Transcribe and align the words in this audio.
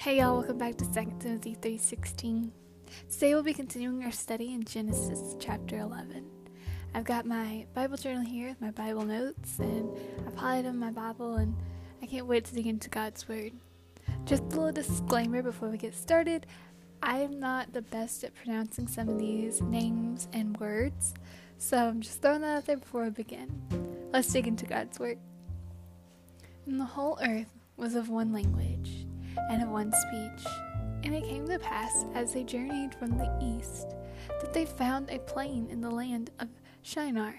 Hey 0.00 0.20
y'all, 0.20 0.36
welcome 0.36 0.58
back 0.58 0.76
to 0.76 0.84
2 0.84 1.14
Timothy 1.18 1.56
3.16. 1.60 2.50
Today 3.10 3.34
we'll 3.34 3.42
be 3.42 3.52
continuing 3.52 4.04
our 4.04 4.12
study 4.12 4.54
in 4.54 4.62
Genesis 4.62 5.34
chapter 5.40 5.76
11. 5.76 6.24
I've 6.94 7.02
got 7.02 7.26
my 7.26 7.66
Bible 7.74 7.96
journal 7.96 8.22
here 8.22 8.54
my 8.60 8.70
Bible 8.70 9.04
notes, 9.04 9.58
and 9.58 9.90
I've 10.24 10.36
highlighted 10.36 10.76
my 10.76 10.92
Bible, 10.92 11.34
and 11.34 11.56
I 12.00 12.06
can't 12.06 12.28
wait 12.28 12.44
to 12.44 12.54
dig 12.54 12.68
into 12.68 12.88
God's 12.88 13.28
Word. 13.28 13.50
Just 14.24 14.44
a 14.44 14.46
little 14.46 14.70
disclaimer 14.70 15.42
before 15.42 15.68
we 15.68 15.78
get 15.78 15.96
started, 15.96 16.46
I 17.02 17.18
am 17.18 17.40
not 17.40 17.72
the 17.72 17.82
best 17.82 18.22
at 18.22 18.36
pronouncing 18.36 18.86
some 18.86 19.08
of 19.08 19.18
these 19.18 19.60
names 19.62 20.28
and 20.32 20.56
words, 20.58 21.12
so 21.58 21.76
I'm 21.76 22.02
just 22.02 22.22
throwing 22.22 22.42
that 22.42 22.58
out 22.58 22.66
there 22.66 22.76
before 22.76 23.02
we 23.02 23.10
begin. 23.10 23.50
Let's 24.12 24.32
dig 24.32 24.46
into 24.46 24.64
God's 24.64 25.00
Word. 25.00 25.18
And 26.66 26.78
the 26.78 26.84
whole 26.84 27.18
earth 27.20 27.52
was 27.76 27.96
of 27.96 28.08
one 28.08 28.32
language 28.32 29.07
and 29.50 29.62
of 29.62 29.68
one 29.68 29.92
speech. 29.92 30.46
And 31.04 31.14
it 31.14 31.24
came 31.24 31.46
to 31.48 31.58
pass, 31.58 32.04
as 32.14 32.32
they 32.32 32.44
journeyed 32.44 32.94
from 32.94 33.16
the 33.16 33.30
east, 33.40 33.94
that 34.40 34.52
they 34.52 34.66
found 34.66 35.10
a 35.10 35.18
plain 35.20 35.68
in 35.70 35.80
the 35.80 35.90
land 35.90 36.30
of 36.38 36.48
Shinar, 36.82 37.34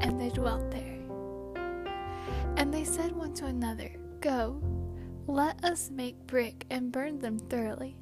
and 0.00 0.20
they 0.20 0.28
dwelt 0.30 0.70
there. 0.70 0.98
And 2.56 2.72
they 2.72 2.84
said 2.84 3.12
one 3.12 3.34
to 3.34 3.46
another, 3.46 3.90
Go, 4.20 4.60
let 5.26 5.64
us 5.64 5.90
make 5.90 6.26
brick 6.26 6.64
and 6.70 6.92
burn 6.92 7.18
them 7.18 7.38
thoroughly. 7.38 7.96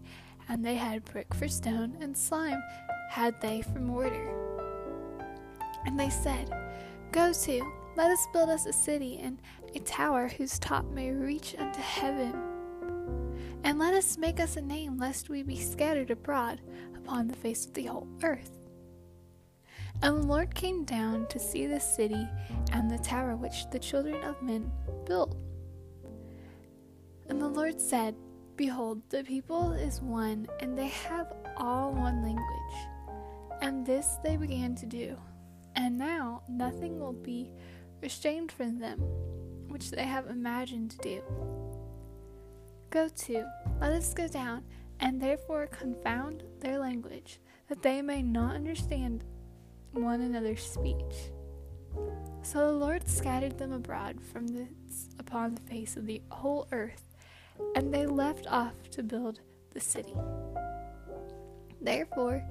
And 0.49 0.65
they 0.65 0.77
had 0.77 1.05
brick 1.05 1.35
for 1.35 1.49
stone, 1.49 1.97
and 2.01 2.17
slime 2.17 2.63
had 3.11 3.41
they 3.41 3.63
for 3.63 3.81
mortar. 3.81 4.33
And 5.85 5.99
they 5.99 6.11
said, 6.11 6.51
Go 7.13 7.33
to, 7.33 7.73
let 7.97 8.11
us 8.11 8.27
build 8.33 8.51
us 8.51 8.67
a 8.67 8.73
city 8.73 9.19
and 9.23 9.41
a 9.75 9.79
tower 9.81 10.29
whose 10.29 10.59
top 10.59 10.85
may 10.91 11.11
reach 11.11 11.55
unto 11.59 11.81
heaven 11.81 12.35
and 13.67 13.81
let 13.81 13.95
us 13.95 14.17
make 14.17 14.39
us 14.39 14.57
a 14.57 14.63
name, 14.63 14.97
lest 14.97 15.29
we 15.29 15.43
be 15.43 15.59
scattered 15.59 16.13
abroad 16.13 16.61
upon 16.95 17.27
the 17.27 17.35
face 17.35 17.67
of 17.67 17.75
the 17.75 17.87
whole 17.87 18.07
earth. 18.23 18.53
And 20.03 20.23
the 20.23 20.27
Lord 20.29 20.55
came 20.55 20.85
down 20.85 21.27
to 21.31 21.41
see 21.41 21.67
the 21.67 21.81
city 21.81 22.29
and 22.71 22.89
the 22.89 22.99
tower 22.99 23.35
which 23.35 23.69
the 23.73 23.81
children 23.81 24.23
of 24.23 24.41
men 24.41 24.71
built. 25.05 25.37
And 27.29 27.43
the 27.43 27.49
Lord 27.49 27.81
said, 27.81 28.15
Behold, 28.55 29.03
the 29.09 29.25
people 29.25 29.73
is 29.73 30.01
one, 30.01 30.47
and 30.61 30.79
they 30.79 30.87
have 30.87 31.33
all 31.57 31.91
one 31.93 32.23
language. 32.23 33.59
And 33.63 33.85
this 33.85 34.17
they 34.23 34.37
began 34.37 34.77
to 34.77 34.87
do. 34.87 35.17
And 35.75 35.99
now 35.99 36.45
nothing 36.49 37.01
will 37.01 37.15
be 37.15 37.51
restrained 38.01 38.53
from 38.53 38.79
them, 38.79 39.01
which 39.67 39.91
they 39.91 40.05
have 40.05 40.29
imagined 40.29 40.93
to 40.93 40.99
do. 40.99 41.66
Go 42.91 43.09
to, 43.09 43.47
let 43.81 43.93
us 43.93 44.15
go 44.15 44.29
down, 44.29 44.65
and 45.01 45.21
therefore 45.21 45.67
confound 45.67 46.45
their 46.61 46.79
language, 46.79 47.41
that 47.69 47.83
they 47.83 48.01
may 48.01 48.23
not 48.23 48.55
understand 48.55 49.25
one 49.93 50.21
another's 50.21 50.65
speech. 50.65 51.31
So 52.43 52.67
the 52.67 52.73
Lord 52.73 53.09
scattered 53.09 53.59
them 53.59 53.73
abroad 53.73 54.21
from 54.21 54.47
this 54.49 55.09
upon 55.19 55.55
the 55.55 55.61
face 55.63 55.97
of 55.97 56.07
the 56.07 56.23
whole 56.31 56.69
earth, 56.73 57.17
and 57.75 57.93
they 57.93 58.07
left 58.07 58.47
off 58.47 58.75
to 58.91 59.03
build 59.03 59.41
the 59.73 59.81
city. 59.81 60.15
Therefore 61.81 62.43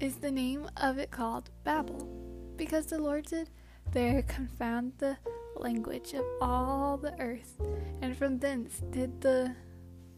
is 0.00 0.16
the 0.16 0.30
name 0.30 0.68
of 0.76 0.98
it 0.98 1.10
called 1.10 1.50
Babel, 1.64 2.08
because 2.56 2.86
the 2.86 3.00
Lord 3.00 3.26
did 3.26 3.50
there 3.92 4.22
confound 4.22 4.92
the 4.98 5.16
language 5.62 6.12
of 6.14 6.24
all 6.40 6.96
the 6.96 7.18
earth, 7.20 7.60
and 8.00 8.16
from 8.16 8.38
thence 8.38 8.82
did 8.90 9.20
the 9.20 9.54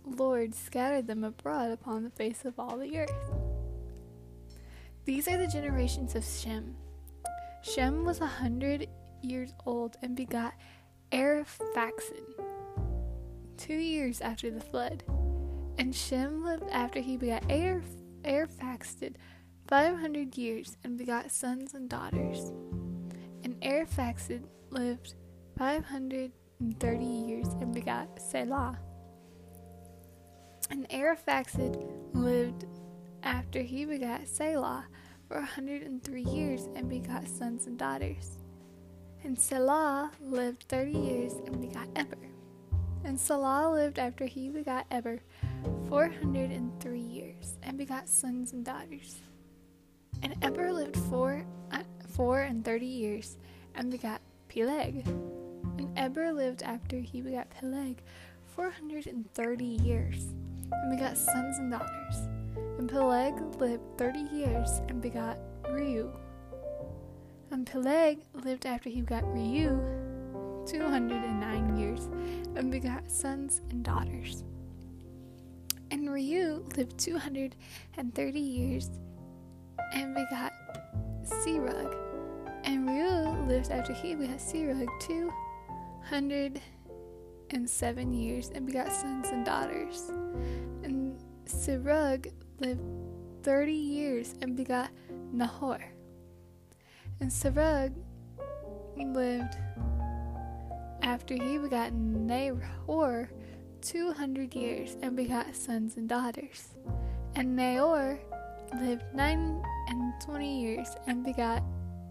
Lord 0.04 0.54
scatter 0.54 1.02
them 1.02 1.24
abroad 1.24 1.70
upon 1.70 2.04
the 2.04 2.10
face 2.10 2.44
of 2.44 2.58
all 2.58 2.78
the 2.78 2.98
earth. 2.98 3.32
These 5.04 5.28
are 5.28 5.36
the 5.36 5.46
generations 5.46 6.14
of 6.14 6.24
Shem. 6.24 6.76
Shem 7.62 8.04
was 8.04 8.20
a 8.20 8.26
hundred 8.26 8.88
years 9.22 9.52
old 9.66 9.96
and 10.02 10.16
begot 10.16 10.54
Arphaxad 11.12 12.40
two 13.56 13.74
years 13.74 14.20
after 14.20 14.50
the 14.50 14.60
flood. 14.60 15.04
And 15.78 15.94
Shem 15.94 16.44
lived 16.44 16.68
after 16.70 17.00
he 17.00 17.16
begot 17.16 17.42
Arphaxad 17.48 19.14
five 19.66 19.98
hundred 19.98 20.36
years 20.36 20.76
and 20.84 20.98
begot 20.98 21.30
sons 21.30 21.74
and 21.74 21.88
daughters. 21.88 22.52
And 23.42 23.60
Arphaxad 23.60 24.44
lived 24.70 25.14
five 25.56 25.84
hundred 25.84 26.32
and 26.60 26.78
thirty 26.80 27.04
years 27.04 27.48
and 27.60 27.72
begot 27.72 28.20
Selah. 28.20 28.78
And 30.70 30.88
Arphaxad 30.88 31.76
lived 32.14 32.64
after 33.22 33.60
he 33.60 33.84
begot 33.84 34.26
Selah 34.26 34.86
for 35.28 35.36
a 35.36 35.44
hundred 35.44 35.82
and 35.82 36.02
three 36.02 36.24
years 36.24 36.68
and 36.74 36.88
begot 36.88 37.28
sons 37.28 37.66
and 37.66 37.78
daughters. 37.78 38.38
And 39.22 39.38
Selah 39.38 40.10
lived 40.20 40.64
thirty 40.68 40.96
years 40.96 41.34
and 41.46 41.60
begot 41.60 41.88
Eber. 41.96 42.18
And 43.04 43.18
Selah 43.20 43.70
lived 43.70 43.98
after 43.98 44.24
he 44.24 44.48
begot 44.48 44.86
Eber 44.90 45.20
four 45.88 46.08
hundred 46.08 46.50
and 46.50 46.72
three 46.80 46.98
years 47.00 47.56
and 47.62 47.76
begot 47.78 48.08
sons 48.08 48.52
and 48.52 48.64
daughters. 48.64 49.16
And 50.22 50.34
Eber 50.42 50.72
lived 50.72 50.96
four 50.96 51.44
uh, 51.70 51.82
four 52.08 52.40
and 52.40 52.64
thirty 52.64 52.86
years 52.86 53.36
and 53.74 53.90
begot 53.90 54.20
Peleg. 54.48 55.04
And 55.78 55.90
Eber 55.96 56.32
lived 56.32 56.62
after 56.62 56.98
he 56.98 57.20
begot 57.20 57.50
Peleg 57.50 58.02
four 58.54 58.70
hundred 58.70 59.06
and 59.06 59.32
thirty 59.34 59.64
years 59.64 60.34
and 60.70 60.96
begot 60.96 61.18
sons 61.18 61.58
and 61.58 61.70
daughters. 61.70 62.28
And 62.78 62.88
Peleg 62.88 63.34
lived 63.58 63.82
thirty 63.98 64.26
years 64.32 64.80
and 64.88 65.00
begot 65.02 65.38
Reu. 65.64 66.10
And 67.50 67.66
Peleg 67.66 68.20
lived 68.44 68.66
after 68.66 68.88
he 68.88 69.00
begot 69.00 69.24
Reu 69.24 70.02
two 70.66 70.82
hundred 70.82 71.22
and 71.22 71.40
nine 71.40 71.76
years 71.76 72.06
and 72.56 72.70
begot 72.70 73.10
sons 73.10 73.60
and 73.70 73.84
daughters. 73.84 74.44
And 75.90 76.08
Reu 76.08 76.76
lived 76.76 76.98
two 76.98 77.18
hundred 77.18 77.56
and 77.96 78.14
thirty 78.14 78.40
years 78.40 78.90
and 79.92 80.14
begot 80.14 80.52
Serug. 81.24 81.94
And 82.64 82.88
Reu 82.88 83.46
lived 83.46 83.70
after 83.70 83.92
he 83.92 84.14
begot 84.14 84.38
Serug 84.38 84.88
two 85.00 85.32
hundred 86.08 86.60
and 87.50 87.68
seven 87.68 88.12
years 88.12 88.50
and 88.54 88.66
begot 88.66 88.92
sons 88.92 89.28
and 89.28 89.44
daughters. 89.44 90.10
And 90.82 91.18
Serug 91.46 92.32
lived 92.60 92.82
thirty 93.42 93.72
years 93.72 94.34
and 94.40 94.56
begot 94.56 94.90
Nahor. 95.32 95.78
And 97.20 97.30
Serug 97.30 97.92
lived 98.96 99.56
after 101.02 101.34
he 101.34 101.58
begot 101.58 101.92
Nahor 101.92 103.30
two 103.80 104.12
hundred 104.12 104.54
years 104.54 104.96
and 105.02 105.16
begot 105.16 105.54
sons 105.54 105.96
and 105.96 106.08
daughters. 106.08 106.68
And 107.36 107.56
Nahor 107.56 108.18
lived 108.80 109.04
nine 109.14 109.62
and 109.88 110.12
twenty 110.20 110.60
years 110.60 110.88
and 111.06 111.24
begot 111.24 111.62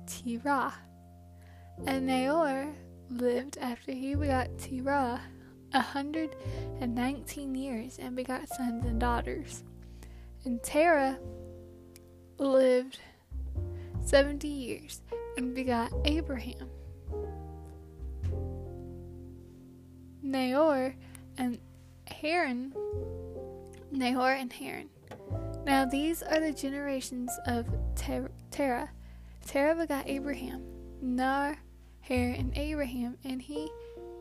Terah. 0.06 0.74
And 1.88 2.06
Nahor 2.06 2.74
lived 3.18 3.58
after 3.60 3.92
he 3.92 4.16
begot 4.16 4.58
Terah 4.58 5.22
a 5.74 5.82
hundred 5.82 6.36
and 6.80 6.94
nineteen 6.94 7.56
years 7.56 7.98
and 8.00 8.16
begot 8.16 8.48
sons 8.50 8.86
and 8.86 9.00
daughters. 9.00 9.64
And 10.46 10.62
Terah 10.62 11.18
lived 12.38 13.00
seventy 14.02 14.48
years 14.50 15.02
and 15.38 15.56
begot 15.56 15.92
Abraham. 16.06 16.70
Nahor 20.22 20.96
and 21.38 21.60
Haran, 22.08 22.74
Nahor 23.92 24.34
and 24.34 24.52
Haran. 24.52 24.90
Now 25.66 25.86
these 25.86 26.24
are 26.24 26.40
the 26.40 26.52
generations 26.52 27.32
of 27.46 27.66
Ter- 27.96 28.32
Terah. 28.52 28.90
Terah 29.46 29.76
begot 29.76 30.08
Abraham, 30.08 30.64
Nar, 31.02 31.58
Haran, 32.04 32.36
and 32.36 32.58
Abraham, 32.58 33.18
and 33.24 33.42
he 33.42 33.70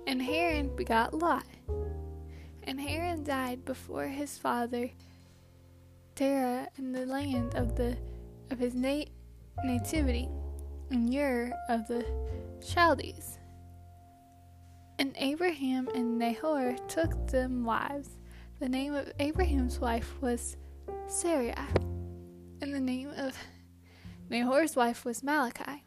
and 0.06 0.22
Haran 0.22 0.74
begot 0.76 1.14
Lot. 1.14 1.44
And 2.64 2.80
Haran 2.80 3.24
died 3.24 3.64
before 3.64 4.06
his 4.06 4.38
father 4.38 4.90
Terah 6.14 6.68
in 6.78 6.92
the 6.92 7.06
land 7.06 7.54
of 7.54 7.76
the 7.76 7.96
of 8.50 8.58
his 8.58 8.74
nat- 8.74 9.10
nativity, 9.64 10.28
in 10.90 11.12
Ur 11.14 11.52
of 11.68 11.88
the 11.88 12.04
Chaldees. 12.62 13.38
And 14.98 15.16
Abraham 15.18 15.88
and 15.94 16.18
Nahor 16.18 16.76
took 16.86 17.26
them 17.28 17.64
wives. 17.64 18.10
The 18.60 18.68
name 18.68 18.94
of 18.94 19.10
Abraham's 19.18 19.80
wife 19.80 20.14
was 20.20 20.56
Sarai, 21.08 21.54
and 22.60 22.72
the 22.72 22.80
name 22.80 23.10
of 23.16 23.36
Nahor's 24.30 24.76
wife 24.76 25.04
was 25.04 25.24
Malachi, 25.24 25.82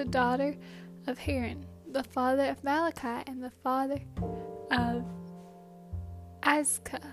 the 0.00 0.06
daughter 0.06 0.56
of 1.06 1.18
Haran, 1.18 1.66
the 1.92 2.02
father 2.02 2.46
of 2.46 2.64
Malachi 2.64 3.22
and 3.26 3.44
the 3.44 3.50
father 3.62 4.00
of 4.70 5.04
Iscah. 6.42 7.12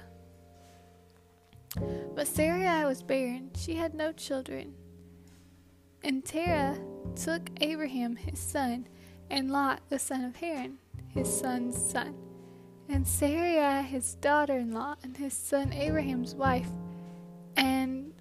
But 2.16 2.28
Sarai 2.28 2.86
was 2.86 3.04
barren, 3.04 3.51
she 3.57 3.75
had 3.75 3.94
no 3.94 4.13
children. 4.13 4.74
And 6.01 6.24
Terah 6.24 6.80
took 7.18 7.50
Abraham 7.60 8.16
his 8.16 8.39
son, 8.39 8.88
and 9.30 9.51
Lot 9.51 9.81
the 9.90 10.00
son 10.00 10.24
of 10.24 10.38
Haran, 10.38 10.78
his 11.10 11.28
son's 11.28 11.75
son, 11.75 12.16
and 12.88 13.06
Sarai 13.06 13.83
his 13.83 14.16
daughter 14.16 14.60
in 14.60 14.72
law, 14.72 14.95
and 15.04 15.18
his 15.18 15.33
son 15.33 15.74
Abraham's 15.74 16.36
wife. 16.36 16.69
And 17.57 18.13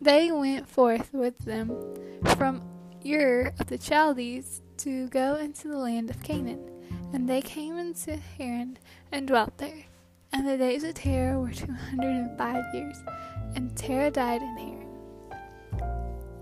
they 0.00 0.32
went 0.32 0.66
forth 0.66 1.12
with 1.12 1.36
them 1.40 1.76
from 2.36 2.71
Ur 3.04 3.52
of 3.58 3.66
the 3.66 3.78
Chaldees 3.78 4.62
to 4.78 5.08
go 5.08 5.36
into 5.36 5.68
the 5.68 5.78
land 5.78 6.10
of 6.10 6.22
Canaan. 6.22 6.68
And 7.12 7.28
they 7.28 7.42
came 7.42 7.76
into 7.76 8.16
Haran 8.16 8.78
and 9.10 9.26
dwelt 9.26 9.58
there. 9.58 9.84
And 10.32 10.48
the 10.48 10.56
days 10.56 10.82
of 10.82 10.94
Terah 10.94 11.38
were 11.38 11.52
205 11.52 12.74
years, 12.74 12.96
and 13.54 13.76
Terah 13.76 14.10
died 14.10 14.40
in 14.40 14.56
Haran. 14.56 14.88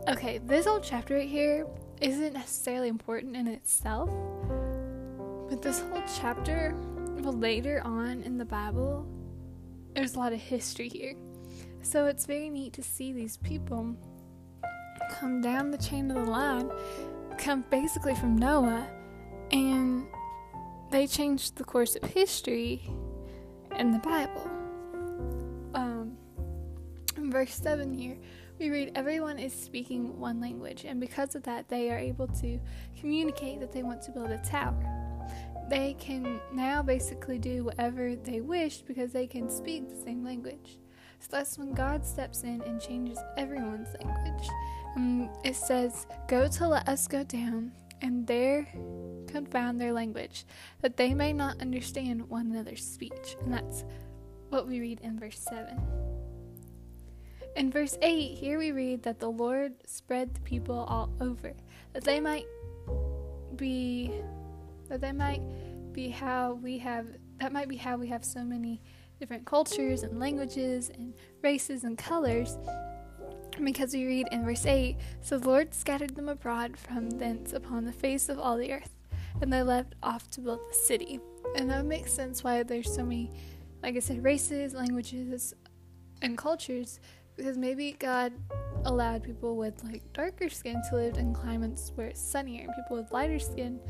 Okay, 0.08 0.38
this 0.38 0.66
whole 0.66 0.78
chapter 0.78 1.14
right 1.14 1.28
here 1.28 1.66
isn't 2.00 2.34
necessarily 2.34 2.88
important 2.88 3.36
in 3.36 3.48
itself, 3.48 4.08
but 5.48 5.60
this 5.60 5.80
whole 5.80 6.02
chapter, 6.20 6.74
well, 7.18 7.32
later 7.32 7.82
on 7.84 8.22
in 8.22 8.38
the 8.38 8.44
Bible, 8.44 9.04
there's 9.94 10.14
a 10.14 10.18
lot 10.18 10.32
of 10.32 10.38
history 10.38 10.88
here. 10.88 11.16
So 11.82 12.06
it's 12.06 12.26
very 12.26 12.48
neat 12.48 12.72
to 12.74 12.82
see 12.82 13.12
these 13.12 13.38
people 13.38 13.96
come 15.10 15.40
down 15.40 15.70
the 15.70 15.78
chain 15.78 16.10
of 16.10 16.16
the 16.24 16.30
line, 16.30 16.70
come 17.38 17.64
basically 17.70 18.14
from 18.14 18.36
Noah, 18.36 18.86
and 19.52 20.06
they 20.90 21.06
changed 21.06 21.56
the 21.56 21.64
course 21.64 21.96
of 21.96 22.08
history 22.08 22.82
in 23.76 23.92
the 23.92 23.98
Bible. 23.98 24.50
Um, 25.74 26.16
in 27.16 27.30
verse 27.30 27.54
7 27.54 27.92
here, 27.92 28.16
we 28.58 28.70
read, 28.70 28.92
Everyone 28.94 29.38
is 29.38 29.52
speaking 29.52 30.18
one 30.18 30.40
language, 30.40 30.84
and 30.84 31.00
because 31.00 31.34
of 31.34 31.42
that, 31.44 31.68
they 31.68 31.90
are 31.90 31.98
able 31.98 32.28
to 32.28 32.60
communicate 32.98 33.60
that 33.60 33.72
they 33.72 33.82
want 33.82 34.02
to 34.02 34.10
build 34.10 34.30
a 34.30 34.38
tower. 34.38 34.86
They 35.68 35.94
can 35.98 36.40
now 36.52 36.82
basically 36.82 37.38
do 37.38 37.64
whatever 37.64 38.16
they 38.16 38.40
wish 38.40 38.82
because 38.82 39.12
they 39.12 39.26
can 39.26 39.48
speak 39.48 39.88
the 39.88 39.96
same 39.96 40.24
language. 40.24 40.78
So 41.20 41.28
that's 41.30 41.58
when 41.58 41.74
God 41.74 42.04
steps 42.04 42.42
in 42.42 42.62
and 42.62 42.80
changes 42.80 43.18
everyone's 43.36 43.94
language. 44.02 44.48
Um, 44.96 45.30
it 45.44 45.56
says, 45.56 46.06
Go 46.28 46.48
to 46.48 46.68
let 46.68 46.88
us 46.88 47.06
go 47.06 47.24
down, 47.24 47.72
and 48.02 48.26
there 48.26 48.66
confound 49.28 49.80
their 49.80 49.92
language, 49.92 50.44
that 50.82 50.96
they 50.96 51.14
may 51.14 51.32
not 51.32 51.60
understand 51.60 52.28
one 52.28 52.50
another's 52.50 52.84
speech. 52.84 53.36
And 53.42 53.52
that's 53.52 53.84
what 54.48 54.66
we 54.66 54.80
read 54.80 55.00
in 55.02 55.18
verse 55.18 55.38
7. 55.38 55.80
In 57.56 57.70
verse 57.70 57.98
8, 58.00 58.36
here 58.36 58.58
we 58.58 58.72
read 58.72 59.02
that 59.02 59.20
the 59.20 59.30
Lord 59.30 59.74
spread 59.86 60.34
the 60.34 60.40
people 60.40 60.78
all 60.78 61.10
over, 61.20 61.52
that 61.92 62.04
they 62.04 62.20
might 62.20 62.46
be 63.56 64.12
that 64.88 65.00
they 65.00 65.12
might 65.12 65.42
be 65.92 66.08
how 66.08 66.54
we 66.54 66.78
have 66.78 67.06
that 67.38 67.52
might 67.52 67.68
be 67.68 67.76
how 67.76 67.96
we 67.96 68.06
have 68.06 68.24
so 68.24 68.42
many 68.42 68.80
different 69.18 69.44
cultures 69.44 70.02
and 70.02 70.18
languages 70.18 70.90
and 70.90 71.12
races 71.42 71.84
and 71.84 71.98
colors 71.98 72.56
because 73.64 73.92
we 73.92 74.04
read 74.04 74.28
in 74.32 74.44
verse 74.44 74.66
8 74.66 74.96
So 75.20 75.38
the 75.38 75.48
Lord 75.48 75.74
scattered 75.74 76.14
them 76.16 76.28
abroad 76.28 76.76
from 76.76 77.10
thence 77.10 77.52
upon 77.52 77.84
the 77.84 77.92
face 77.92 78.28
of 78.28 78.38
all 78.38 78.56
the 78.56 78.72
earth, 78.72 78.94
and 79.40 79.52
they 79.52 79.62
left 79.62 79.94
off 80.02 80.28
to 80.30 80.40
build 80.40 80.60
the 80.68 80.74
city. 80.74 81.20
And 81.56 81.70
that 81.70 81.84
makes 81.84 82.12
sense 82.12 82.44
why 82.44 82.62
there's 82.62 82.92
so 82.94 83.02
many, 83.02 83.30
like 83.82 83.96
I 83.96 84.00
said, 84.00 84.22
races, 84.22 84.74
languages, 84.74 85.54
and 86.22 86.36
cultures, 86.36 87.00
because 87.36 87.56
maybe 87.56 87.96
God 87.98 88.32
allowed 88.84 89.22
people 89.22 89.56
with 89.56 89.82
like 89.84 90.02
darker 90.12 90.48
skin 90.48 90.80
to 90.90 90.96
live 90.96 91.16
in 91.16 91.34
climates 91.34 91.92
where 91.94 92.08
it's 92.08 92.20
sunnier, 92.20 92.64
and 92.64 92.74
people 92.74 92.96
with 92.96 93.10
lighter 93.12 93.38
skin, 93.38 93.80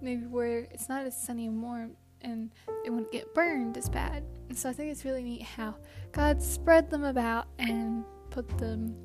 maybe 0.00 0.26
where 0.26 0.60
it's 0.70 0.88
not 0.88 1.06
as 1.06 1.20
sunny 1.20 1.46
and 1.46 1.62
warm, 1.62 1.96
and 2.22 2.50
they 2.82 2.90
wouldn't 2.90 3.12
get 3.12 3.32
burned 3.34 3.76
as 3.76 3.88
bad. 3.88 4.24
And 4.48 4.58
so 4.58 4.68
I 4.68 4.72
think 4.72 4.90
it's 4.90 5.04
really 5.04 5.22
neat 5.22 5.42
how 5.42 5.76
God 6.12 6.42
spread 6.42 6.90
them 6.90 7.04
about 7.04 7.46
and 7.58 8.04
put 8.30 8.48
them 8.58 8.96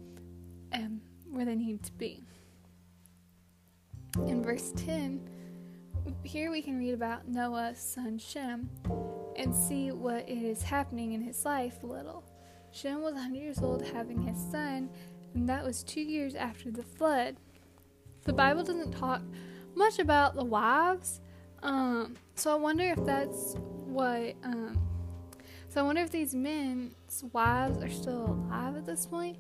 um, 0.74 1.02
where 1.30 1.46
they 1.46 1.56
need 1.56 1.84
to 1.84 1.92
be. 1.94 2.24
In 4.28 4.44
verse 4.44 4.72
10, 4.76 5.30
here 6.24 6.52
we 6.52 6.62
can 6.62 6.78
read 6.78 6.94
about 6.94 7.28
Noah's 7.28 7.80
son 7.80 8.18
Shem 8.18 8.70
and 9.36 9.56
see 9.56 9.92
what 9.92 10.28
is 10.28 10.62
happening 10.62 11.14
in 11.14 11.22
his 11.22 11.46
life 11.46 11.84
a 11.84 11.88
little. 11.88 12.24
Shem 12.72 13.02
was 13.02 13.14
100 13.14 13.38
years 13.38 13.60
old 13.60 13.86
having 13.86 14.22
his 14.22 14.38
son, 14.52 14.90
and 15.34 15.48
that 15.48 15.64
was 15.64 15.84
two 15.84 16.02
years 16.02 16.36
after 16.36 16.72
the 16.72 16.84
flood. 16.84 17.38
The 18.24 18.34
Bible 18.34 18.64
doesn't 18.64 18.92
talk 18.92 19.22
much 19.76 20.00
about 20.00 20.36
the 20.36 20.44
wives, 20.44 21.22
um, 21.64 22.16
so 22.36 22.52
I 22.52 22.56
wonder 22.56 22.84
if 22.84 23.04
that's 23.06 23.56
what. 23.86 24.36
Um, 24.44 24.80
so 25.68 25.82
I 25.82 25.84
wonder 25.84 26.02
if 26.02 26.10
these 26.10 26.34
men's 26.34 27.24
wives 27.32 27.84
are 27.84 27.90
still 27.90 28.26
alive 28.26 28.76
at 28.76 28.86
this 28.86 29.06
point, 29.06 29.38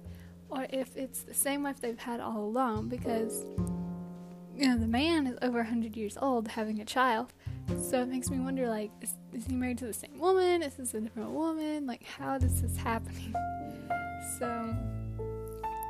or 0.50 0.66
if 0.70 0.96
it's 0.96 1.22
the 1.22 1.34
same 1.34 1.64
wife 1.64 1.80
they've 1.80 2.00
had 2.00 2.20
all 2.20 2.40
along 2.40 2.90
because 2.90 3.46
you 4.56 4.68
know 4.68 4.78
the 4.78 4.88
man 4.88 5.28
is 5.28 5.38
over 5.42 5.60
100 5.60 5.96
years 5.96 6.18
old 6.22 6.50
having 6.50 6.80
a 6.80 6.86
child. 6.86 7.34
So 7.90 8.02
it 8.02 8.08
makes 8.08 8.32
me 8.32 8.40
wonder 8.40 8.68
like 8.68 8.92
is, 9.02 9.14
is 9.32 9.46
he 9.46 9.56
married 9.56 9.78
to 9.80 9.86
the 9.86 9.94
same 9.94 10.18
woman? 10.20 10.64
Is 10.64 10.74
this 10.74 10.94
a 10.94 11.02
different 11.02 11.32
woman? 11.32 11.86
Like 11.86 12.04
how 12.04 12.38
does 12.38 12.62
this 12.62 12.76
happening 12.78 13.34
so 14.40 14.76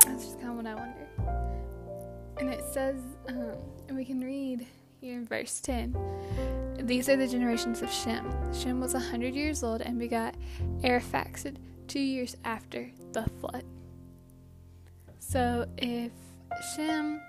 that's 0.06 0.26
just 0.26 0.40
kind 0.40 0.50
of 0.52 0.56
what 0.56 0.66
i 0.66 0.76
wonder. 0.76 1.08
And 2.38 2.50
it 2.50 2.64
says 2.72 2.98
um, 3.28 3.56
and 3.88 3.98
we 3.98 4.06
can 4.06 4.22
read 4.22 4.66
here 5.02 5.18
in 5.18 5.26
verse 5.26 5.60
10 5.62 5.96
these 6.82 7.10
are 7.10 7.18
the 7.18 7.28
generations 7.28 7.82
of 7.82 7.92
shem. 7.92 8.26
Shem 8.54 8.80
was 8.80 8.94
100 8.94 9.36
years 9.36 9.64
old 9.64 9.82
and 9.82 10.00
begot 10.00 10.36
arphaxad 10.82 11.58
two 11.88 12.00
years 12.00 12.36
after 12.46 12.90
the 13.12 13.24
flood 13.40 13.64
so 15.30 15.68
if 15.78 16.12
Shem 16.74 17.22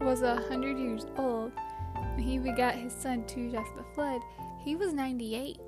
was 0.00 0.22
a 0.22 0.36
hundred 0.36 0.78
years 0.78 1.06
old 1.18 1.50
and 1.96 2.20
he 2.20 2.38
begot 2.38 2.74
his 2.76 2.92
son 2.92 3.24
years 3.26 3.54
after 3.54 3.78
the 3.78 3.94
flood, 3.94 4.20
he 4.64 4.76
was 4.76 4.92
98 4.92 5.58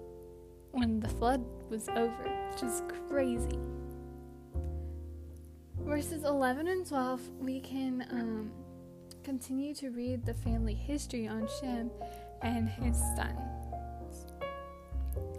when 0.71 1.00
the 1.00 1.09
flood 1.09 1.44
was 1.68 1.88
over, 1.88 2.49
which 2.52 2.62
is 2.62 2.83
crazy. 3.09 3.59
Verses 5.80 6.23
11 6.23 6.68
and 6.68 6.87
12, 6.87 7.21
we 7.40 7.61
can 7.61 8.06
um, 8.12 8.52
continue 9.25 9.75
to 9.75 9.90
read 9.90 10.25
the 10.25 10.35
family 10.35 10.75
history 10.75 11.26
on 11.26 11.49
Shem 11.61 11.90
and 12.42 12.68
his 12.68 12.97
son. 13.16 13.37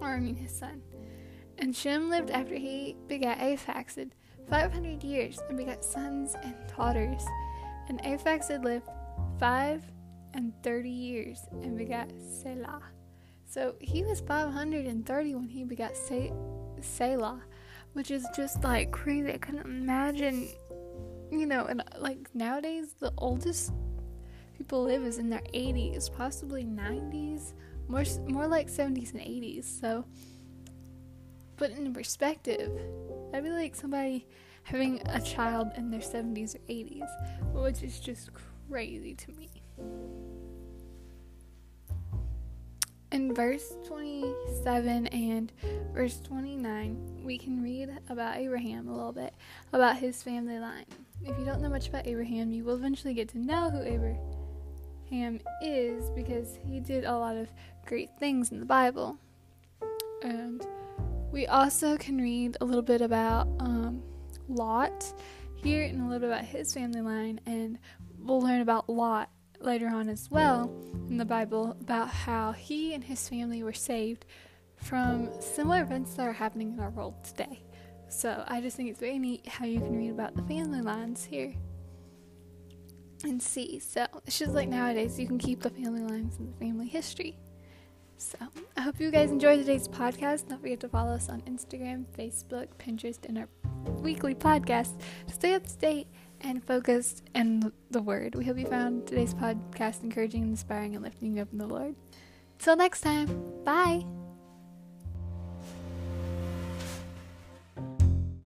Or, 0.02 0.10
I 0.10 0.20
mean, 0.20 0.36
his 0.36 0.54
son. 0.54 0.82
And 1.58 1.74
Shem 1.74 2.10
lived 2.10 2.30
after 2.30 2.56
he 2.56 2.98
begat 3.08 3.40
Arphaxad 3.40 4.12
500 4.50 5.04
years 5.04 5.40
and 5.48 5.58
begot 5.58 5.84
sons 5.84 6.36
and 6.44 6.56
daughters. 6.76 7.24
And 7.88 8.02
Arphaxad 8.04 8.64
lived 8.64 8.88
five 9.40 9.84
and 10.34 10.54
thirty 10.64 10.90
years 10.90 11.40
and 11.64 11.78
begot 11.78 12.10
Selah. 12.42 12.84
So 13.46 13.76
he 13.80 14.04
was 14.04 14.22
530 14.22 15.36
when 15.36 15.48
he 15.48 15.64
begot 15.64 15.98
Se- 15.98 16.34
Selah, 16.82 17.42
which 17.94 18.12
is 18.12 18.26
just 18.36 18.64
like 18.64 18.92
crazy. 18.92 19.34
I 19.34 19.38
couldn't 19.38 19.66
imagine, 19.66 20.48
you 21.32 21.46
know, 21.48 21.66
and 21.66 21.84
like 21.98 22.30
nowadays 22.36 22.94
the 23.00 23.12
oldest 23.18 23.74
people 24.56 24.84
live 24.84 25.04
is 25.04 25.18
in 25.18 25.30
their 25.30 25.42
80s, 25.54 26.16
possibly 26.16 26.64
90s, 26.64 27.54
more 27.88 28.04
more 28.28 28.48
like 28.48 28.68
70s 28.68 29.14
and 29.14 29.22
80s. 29.22 29.64
So 29.66 30.06
put 31.58 31.72
in 31.72 31.92
perspective, 31.92 32.70
that'd 33.32 33.44
be 33.44 33.52
like 33.52 33.76
somebody 33.76 34.28
having 34.64 35.02
a 35.08 35.22
child 35.22 35.72
in 35.78 35.90
their 35.90 36.00
70s 36.00 36.56
or 36.56 36.60
80s, 36.70 37.10
which 37.54 37.84
is 37.84 38.00
just 38.00 38.30
crazy 38.70 39.16
to 39.16 39.32
me. 39.32 39.50
In 43.12 43.34
verse 43.34 43.74
27 43.88 45.08
and 45.08 45.52
verse 45.94 46.22
29, 46.22 47.24
we 47.24 47.40
can 47.40 47.64
read 47.64 47.90
about 48.08 48.38
Abraham 48.38 48.88
a 48.88 48.96
little 48.96 49.12
bit, 49.12 49.34
about 49.74 49.98
his 49.98 50.22
family 50.22 50.60
line. 50.60 50.86
If 51.26 51.38
you 51.40 51.44
don't 51.44 51.62
know 51.62 51.70
much 51.70 51.90
about 51.90 52.06
Abraham, 52.06 52.52
you 52.52 52.64
will 52.64 52.76
eventually 52.76 53.16
get 53.16 53.30
to 53.30 53.40
know 53.40 53.72
who 53.72 53.82
Abraham 53.82 55.40
is 55.64 56.12
because 56.12 56.60
he 56.64 56.80
did 56.80 57.04
a 57.04 57.18
lot 57.18 57.36
of 57.36 57.50
great 57.88 58.12
things 58.20 58.52
in 58.52 58.60
the 58.60 58.66
Bible. 58.66 59.18
And 60.22 60.66
we 61.32 61.48
also 61.48 61.98
can 61.98 62.18
read 62.18 62.58
a 62.62 62.66
little 62.66 62.82
bit 62.82 63.02
about 63.02 63.48
um, 63.60 64.02
Lot 64.48 65.14
here 65.56 65.84
and 65.84 66.02
a 66.02 66.04
little 66.06 66.20
bit 66.20 66.30
about 66.30 66.46
his 66.46 66.74
family 66.74 67.02
line, 67.02 67.40
and 67.46 67.78
we'll 68.18 68.42
learn 68.42 68.62
about 68.62 68.90
Lot 68.90 69.30
later 69.60 69.88
on 69.88 70.10
as 70.10 70.30
well 70.32 70.74
in 71.10 71.18
the 71.18 71.26
Bible 71.26 71.76
about 71.82 72.10
how 72.10 72.52
he 72.54 72.94
and 72.94 73.04
his 73.04 73.28
family 73.28 73.62
were 73.62 73.74
saved 73.74 74.26
from 74.78 75.30
similar 75.42 75.82
events 75.82 76.14
that 76.14 76.28
are 76.28 76.34
happening 76.34 76.74
in 76.74 76.80
our 76.80 76.90
world 76.90 77.24
today. 77.24 77.64
So 78.08 78.44
I 78.48 78.62
just 78.62 78.78
think 78.78 78.90
it's 78.90 79.00
very 79.00 79.20
neat 79.20 79.48
how 79.48 79.66
you 79.66 79.80
can 79.80 79.96
read 79.96 80.12
about 80.12 80.36
the 80.36 80.44
family 80.44 80.82
lines 80.82 81.26
here 81.26 81.54
and 83.24 83.42
see. 83.42 83.80
So 83.80 84.08
it's 84.26 84.40
just 84.40 84.54
like 84.54 84.70
nowadays, 84.70 85.20
you 85.20 85.28
can 85.28 85.38
keep 85.38 85.62
the 85.62 85.70
family 85.70 86.02
lines 86.02 86.38
and 86.38 86.54
the 86.54 86.58
family 86.58 86.88
history. 86.88 87.38
So 88.20 88.38
I 88.76 88.82
hope 88.82 89.00
you 89.00 89.12
guys 89.12 89.32
enjoyed 89.32 89.60
today's 89.60 89.88
podcast. 89.88 90.50
Don't 90.50 90.62
forget 90.62 90.82
to 90.82 90.90
follow 90.90 91.14
us 91.14 91.30
on 91.30 91.40
Instagram, 91.44 92.04
Facebook, 92.18 92.68
Pinterest, 92.78 93.18
and 93.26 93.38
our 93.38 93.48
weekly 94.02 94.36
podcast 94.36 95.00
to 95.28 95.34
stay 95.34 95.54
up 95.54 95.66
to 95.66 95.78
date 95.78 96.08
and 96.42 96.62
focused 96.62 97.24
in 97.34 97.72
the 97.90 98.02
Word. 98.02 98.36
We 98.36 98.44
hope 98.44 98.58
you 98.58 98.66
found 98.66 99.08
today's 99.08 99.34
podcast 99.34 100.04
encouraging, 100.04 100.44
inspiring, 100.44 100.96
and 100.96 101.04
lifting 101.04 101.38
you 101.38 101.44
up 101.44 101.54
in 101.54 101.60
the 101.60 101.68
Lord. 101.68 101.96
Till 102.60 102.76
next 102.76 103.02
time, 103.02 103.64
bye. 103.64 104.04